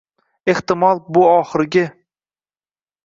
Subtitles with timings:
[0.53, 1.85] Ehtimol, bu oxirgi